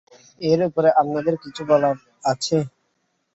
[0.41, 1.95] এর উপরে আপনাদের কিছু বলবার
[2.23, 2.57] আছে?